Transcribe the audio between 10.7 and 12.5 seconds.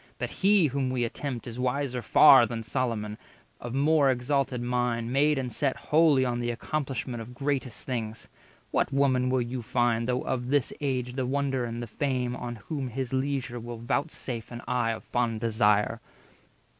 age the wonder and the fame,